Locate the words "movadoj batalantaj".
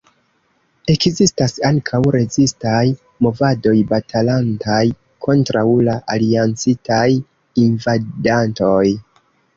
3.25-4.81